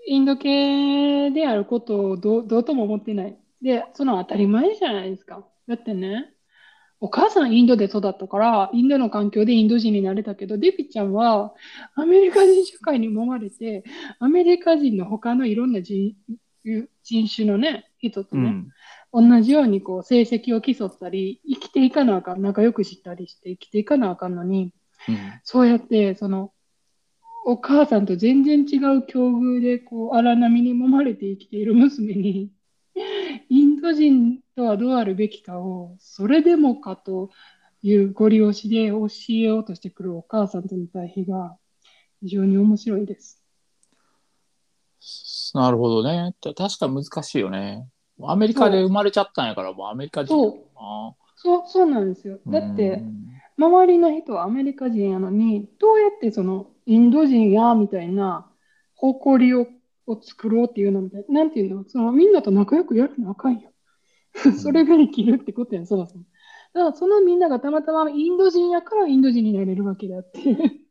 [0.07, 3.37] インド系であることをどうどうとも思ってない。
[3.61, 5.45] で、その当たり前じゃないですか。
[5.67, 6.33] だってね、
[7.01, 11.53] お母さんインドで育ったから、インドの環境でインド人になれたけど、デビちゃんは
[11.95, 13.83] アメリカ人社会に揉まれて、
[14.19, 16.15] アメリカ人の他のいろんな人
[17.03, 18.69] 人種のね、人とね、
[19.13, 19.29] うん。
[19.29, 24.73] 同じようにこう成績を競ったり、生きていかなあかん、仲良くしたりして生きていかなあかんのに、
[25.07, 25.15] うん。
[25.43, 26.51] そうやって、その、
[27.45, 32.51] お母さんと全然違う境遇で、こう、荒波に揉まれて生きている娘に、
[33.49, 37.31] インド人とはどうあるべきかを、それでもかと
[37.81, 41.57] いうご利用しで教えようとしてくるお母さんとの対比が
[42.21, 43.43] 非常に面白いです。
[45.53, 46.35] なるほどね。
[46.41, 47.87] た確かに難しいよね。
[48.21, 50.29] アメリカで生まれちゃったんやから、もうアメリカ人。
[51.35, 52.39] そう、そうなんですよ。
[52.47, 53.19] だって、うん
[53.59, 58.49] 周りの人はアメリカ人やのに、どうやってそのインド人やみたいな
[58.95, 59.67] 誇りを
[60.13, 61.43] を作ろうっていうのみたいな。
[61.43, 61.83] なんていうの？
[61.87, 63.71] そのみんなと仲良くやるのあかんよ。
[64.61, 66.23] それが生きるってことやん、そもそも。
[66.73, 70.39] だからそのみんながたまたまインド人やからインド人になれるわけであって。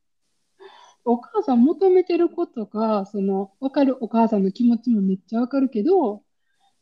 [1.05, 6.23] お母さん求めてることが、その、わかるお母さんの気持ちもめっちゃわかるけど、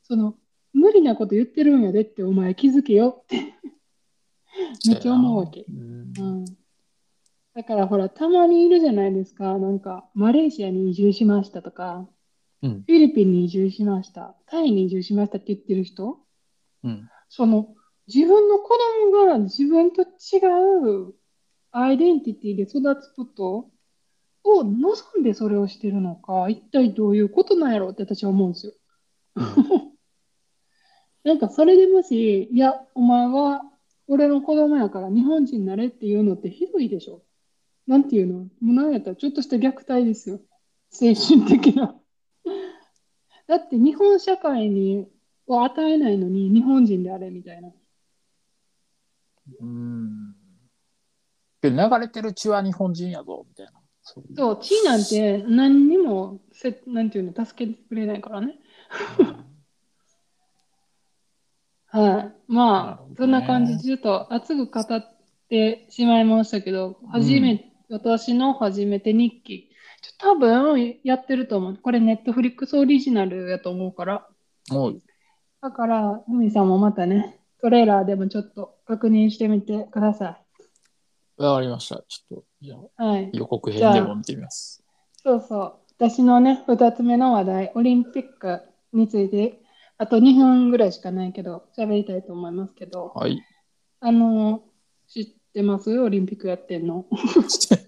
[0.02, 0.36] その、
[0.72, 3.54] 無理なこと言ってるんやでってお前気づけよって
[4.86, 5.64] めっちゃ思うわけ。
[5.68, 6.44] うんうん。
[7.54, 9.58] だからほら、たまにいるじゃないですか。
[9.58, 12.08] なんか、マレーシアに移住しましたとか、
[12.62, 16.18] うんフィリピンに移住しました、タイに移住しましたって言ってる人、
[16.84, 17.74] うんその、
[18.06, 18.78] 自分の子
[19.10, 20.06] 供が自分と違
[21.08, 21.14] う
[21.72, 23.68] アイデンティティで育つこと
[24.44, 28.72] を望んでそれをしてるのか、一体どういうことなんやろうって私は思うんですよ。
[31.24, 33.62] なんかそれでもし、いや、お前は
[34.06, 37.22] 俺の子供やから日本人になれっていうのってひどいでしょ。
[37.88, 38.38] なんていうの？
[38.38, 40.40] もうなんやったらちょっとした虐待ですよ。
[40.90, 41.96] 精神的な。
[43.46, 45.08] だって日本社会に
[45.46, 47.70] を与えないのに日本人であれみたいな。
[49.60, 50.34] うん。
[51.62, 53.72] けど流れてる血は日本人やぞ、みたいな。
[54.02, 58.58] そういうそう、地位なんて何にもせ、なんていうの、助けてくれないからね。
[61.86, 62.52] はい。
[62.52, 69.70] まあ、ねそんな感じで、ちょっと熱く語ってしまいましたけど、初め、私の初めて日記、
[70.18, 71.76] 多分やってると思う。
[71.76, 74.28] これ、ネットフリックスオリジナルやと思うから。
[74.70, 75.02] もう、
[75.60, 80.38] だから、ふみさんもまたね、トレーラーでもちょっと確認してみてくださ
[81.36, 82.02] わかりました。
[82.08, 83.16] ちょっと、じゃあ、い。
[83.16, 83.30] はい。
[83.32, 84.82] 予告編でも見てみます。
[85.22, 85.74] そうそう。
[85.98, 88.60] 私のね、二つ目の話題、オリンピック
[88.92, 89.60] について、
[89.98, 93.42] あと2分ぐらいしかないけど、喋りたいと思いますけど、はい。
[94.00, 94.62] あの、
[95.08, 95.98] 知ってます？
[95.98, 97.06] オリンピックやってんの？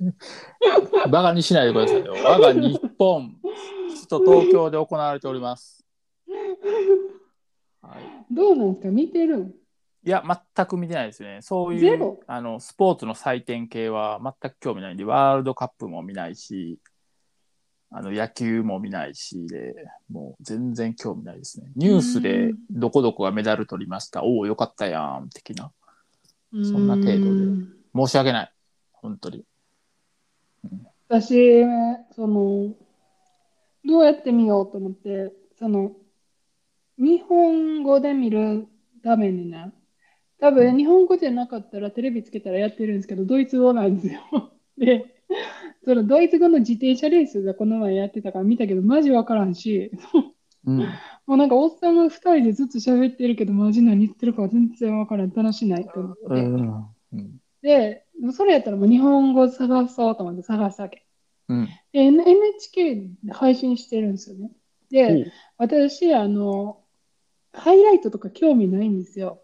[1.11, 2.15] バカにしないでくださいよ。
[2.25, 3.37] 我が日本、
[3.91, 5.85] 首都東京で行われております。
[7.83, 8.89] はい、どうなんですか？
[8.89, 9.49] 見てるん？
[9.49, 11.41] いや、全く見てないですね。
[11.43, 16.79] そういうあのスポーツの祭典系は全く興味ないんで、ワールドカップも見ないし、
[17.91, 19.75] あの野球も見ないしで、
[20.11, 21.71] もう全然興味ないですね。
[21.77, 25.71] ニュースでどこどこがメダル取りました、おお、よかったやん、的な。
[26.53, 28.53] そんな程度でうん申し訳ない。
[28.93, 29.45] 本当に。
[31.09, 31.63] 私、
[32.15, 32.75] その、
[33.85, 35.93] どうやって見ようと思って、その、
[36.99, 38.67] 日本語で見る
[39.03, 39.73] ためにね、
[40.41, 44.21] 多分日本語じゃなかったらテレビつけたらやってるんですけど、ドイツ語なんですよ。
[44.77, 45.07] で、
[45.85, 49.91] そのドイツ語の自転車レースがこの前やってたから見たけど、マジわからんし、
[50.67, 50.87] うん。
[51.29, 56.23] もうなんかおっさんが2人でずつ喋ってるけど、マジ何言ってるか全然わからん、楽しないと思って。
[56.27, 56.87] うん。
[57.13, 57.41] うん。
[57.61, 61.05] で、それやったらもう日本語探そうと思って探したわけ。
[61.49, 61.69] うん。
[61.93, 64.53] で NHK で配信してるんですよね。
[64.91, 66.81] で、私、あの、
[67.53, 69.43] ハイライトとか興味ないんですよ。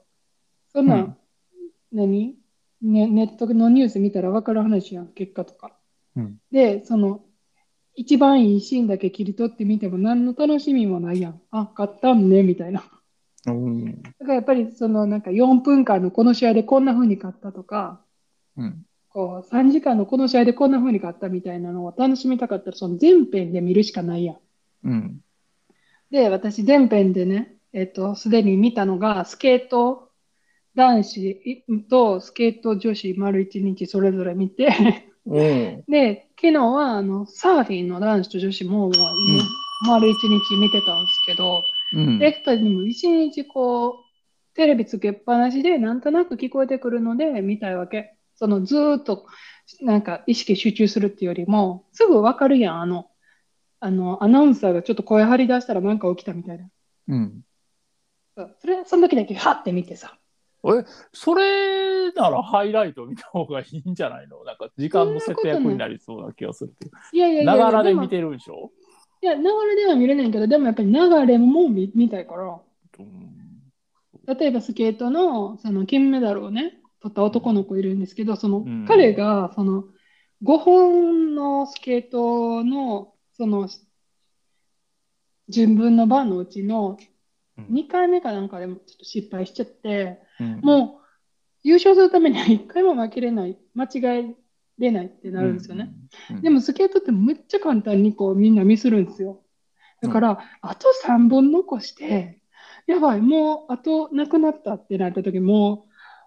[0.72, 1.16] そんなん、うん
[1.92, 2.38] 何？
[2.80, 5.76] ね、ネットのニュース見たら分かる話やん、結果とか。
[6.16, 7.23] うんで、その、
[7.94, 11.40] 一番いいシーンだけ切り取ってみても何の楽しみもないやん。
[11.50, 12.84] あ、買ったんね、みたいな。
[13.46, 14.02] うん。
[14.02, 18.00] だからやっぱりそのなんか4分間のこの試合でこんな風に勝ったとか、
[18.56, 18.84] うん。
[19.08, 24.36] こう3時間のこの試合でこんな風に勝ったみたいなのを楽しみたかったらその全編で見るしかないやん。
[24.84, 25.20] うん。
[26.10, 30.10] で、私全編でね、えっと、すでに見たのがスケート
[30.74, 34.68] 男子とスケート女子丸一日それぞれ見て、
[35.26, 35.84] うん。
[35.88, 38.92] で、昨日はあのサーフィンの男子と女子ももう
[39.86, 42.18] 丸一日見てたんですけど、うん。
[42.18, 43.94] レクタにも一日こう、
[44.54, 48.16] テレビつけっぱなしでなんとなく聞こえてくるので見たいわけ。
[48.36, 49.26] そのずーっと
[49.80, 53.10] なんか意識集中するっていうよりも、すぐわかるやん、あの、
[53.80, 56.68] あの、アナウンサーがちょっと声張り出したらなんか起きたみたいな。
[57.08, 57.42] うん。
[58.36, 60.18] それ、その時だけハッて見てさ。
[61.12, 64.44] それならハイライト見た方がいいんじゃないの？
[64.44, 66.96] なんか時間の節約になりそうな気がするけど。
[67.12, 68.70] いやいやいやないがらでも見てるんでしょ？
[69.22, 72.44] いや、流れでは見れないけど、でもやっぱり流れも見見たいから。
[72.44, 73.02] う？
[73.02, 73.62] ん。
[74.26, 79.84] 例えばスケートのその金メダルをね、取った男の子いるんですけど、そのうん彼がその
[80.42, 83.68] 5本のスケートのその
[85.48, 86.96] 順分の番のうちの
[87.58, 91.04] うん2回目かなんかでもちょっと失敗しちゃって、うんもう
[91.62, 93.88] 優勝するためには1回も負けれない、間違
[94.20, 94.34] え
[94.78, 95.94] れないってなるんですよね。。
[96.30, 99.40] うんでもスケートってめっちゃ簡単にこうみんなミスるんですよ。
[100.02, 102.42] だから、あと3本残して、
[102.86, 105.86] やばい、もうあとなくなったってなった時も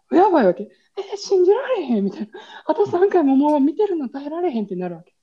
[0.10, 0.64] う、やばいわけ。
[0.98, 2.28] え、信じられへんみたいな。
[2.66, 5.14] あと3回ももう見てるの耐えられへんってなるわけ。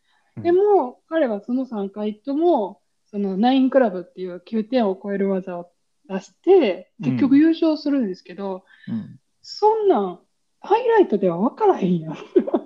[0.41, 5.71] でも、彼はその3回とも、そのナインクラブっていう9点を超える技を
[6.09, 9.21] 出して、結局優勝するんですけど、うん。
[9.43, 10.21] そんなん、
[10.61, 12.17] ハイライトでは分からへんやん。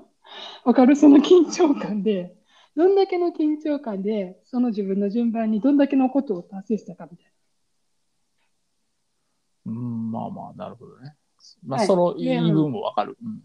[0.64, 0.96] わかる？
[0.96, 2.36] その緊張感で、
[2.76, 7.32] どんだけの緊張感で、その自分の順番にどんだけのことを達成したかみたい
[9.66, 11.14] うん、まあまあ、なるほどね。
[11.66, 13.16] まあ、はいそので言い分もわかる。
[13.22, 13.42] うん。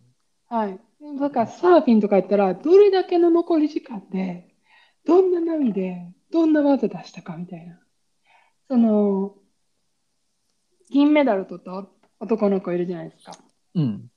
[0.50, 0.58] な。
[0.58, 0.80] はい。
[1.20, 4.56] だからサーフィンとか言ったら、どれだけの残り時間で、
[5.06, 7.80] どんな波で、どんな技出したかみたいな。
[8.70, 9.36] その、
[10.94, 11.86] 銀メダル取った
[12.20, 13.32] 男の子いるじゃないですか。
[13.74, 14.12] うん。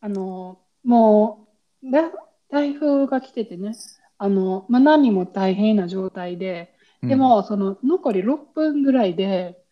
[0.00, 1.48] あの、も
[1.82, 2.10] う、だ
[2.50, 3.72] 台風が来ててね、
[4.18, 9.62] あの、まあ、波も大変な状態で、でも、その残り6分ぐらいで、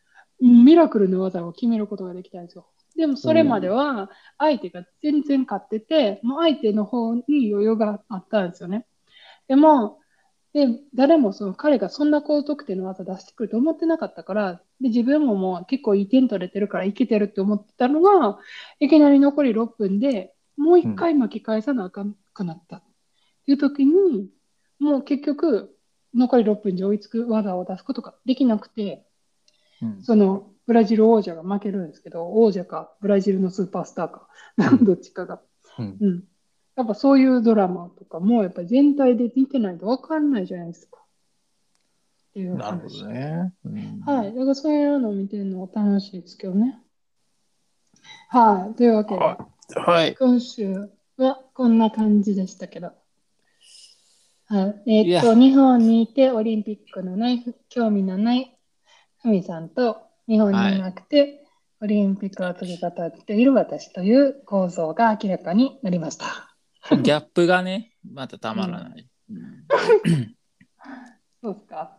[0.41, 2.69] ミラクルの技を決めることができたんですよ。
[2.97, 8.87] でも、それまでは、相手が全然勝ってて、もう相手の方に余裕があったんですよね。
[9.49, 9.99] でも、
[10.57, 18.39] で、誰もその彼がそんな高得点の技出してくると思ってなかったから、で、自分ももう結構いい点取れてるからいけてるって思ってたのが、
[18.81, 22.83] いきなり残り6分でもう一回巻き返さなあかんくなったっ
[23.45, 24.31] ていう時に、
[24.79, 25.77] もう結局、
[26.15, 29.05] 残り6分で追いつく技を出すことができなくて、
[29.83, 34.29] うんそのブラジル王者が負けるんですけど、王者かブラジルのスーパースターか、
[34.83, 35.43] どっちかが。
[35.79, 36.25] うんうん。
[36.77, 40.99] やっぱそういうドラマとかも、やっぱり全体で見てないと分かんないじゃないですか。
[40.99, 43.01] っていうなるほ話。
[43.01, 43.55] どね。
[43.65, 44.35] うんはい。
[44.35, 46.79] だからそういうのを見てるのも楽しいですけどね。
[48.29, 48.75] はい。
[48.77, 49.39] というわけで、は
[49.75, 50.15] はい。
[50.17, 52.93] 今週はこんな感じでしたけど。
[54.49, 55.05] はい。
[55.07, 58.55] えーっと、日本にいてオリンピックのない、興味のない
[59.23, 61.47] ふみさんと、日本にいなくて、
[61.81, 66.56] オリンピックを次語っている私という構造が明らかになりました。
[66.91, 69.09] ギャップがね、またたまらない。
[69.31, 69.67] うん
[71.43, 71.99] そうですか。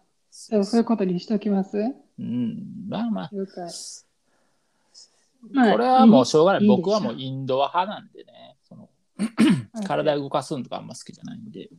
[0.50, 1.78] でもそういうことにしておきます？
[1.78, 3.70] うん、まあまあ、了解。
[5.52, 6.62] まあこれはもうしょうがない。
[6.62, 8.90] いい僕はもうインドア派なんでね、その
[9.86, 11.70] 体動かすのとかあんま好きじゃないんで。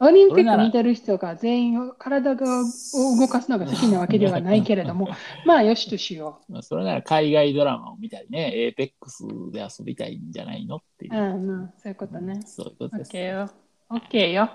[0.00, 5.08] オリンピック見てる人が全員体がを動かすのが好きなわけではないけれども、
[5.46, 11.12] まあよしとしよまあ、それなら海外ドラマを見たりね、エーペックスで遊びたいんじゃないのっていう
[11.78, 12.42] そういうことね。
[12.42, 13.08] そういうことです。
[13.08, 13.50] オッケーよ。
[13.90, 14.50] オッケーよ。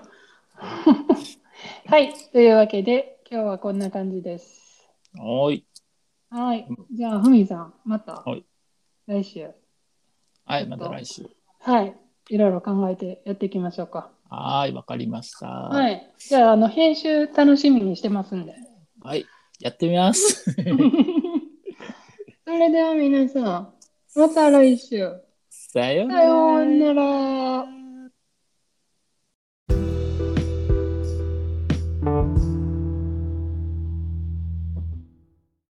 [1.86, 2.14] はい。
[2.32, 4.88] というわけで、今日はこんな感じです。
[5.14, 5.66] はーい。
[6.30, 6.68] はい。
[6.92, 8.44] じゃあ、ふみさん、またはい
[9.06, 9.50] 来週。
[10.44, 11.28] はい、また来週。
[11.60, 11.96] はい。
[12.30, 14.10] いろいろ考えてやっていきましょうか。
[14.34, 15.46] はーい、わかりました。
[15.46, 16.10] ははい。
[16.18, 18.54] じゃあ、あの、編集楽しみにしてますんで。
[19.16, 19.26] い、
[19.60, 20.44] やってみます。
[22.46, 23.74] それでは皆さん、
[24.18, 25.10] また来週。
[25.50, 26.06] さよ。
[26.06, 26.08] う
[26.78, 27.73] なら。